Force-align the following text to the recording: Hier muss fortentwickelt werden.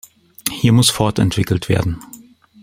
Hier 0.51 0.71
muss 0.73 0.89
fortentwickelt 0.89 1.69
werden. 1.69 1.99